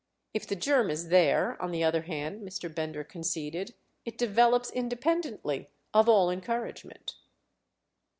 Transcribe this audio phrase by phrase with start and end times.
[0.33, 2.73] If the germ is there, on the other hand," Mr.
[2.73, 7.17] Bender conceded, "it develops independently of all encouragement."